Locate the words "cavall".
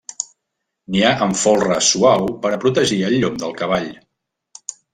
3.61-3.93